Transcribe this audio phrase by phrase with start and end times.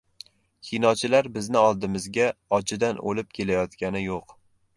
[0.69, 2.25] Kinochilar bizni oldimizga
[2.59, 4.37] ochidan o‘lib kelayotgani yo‘q.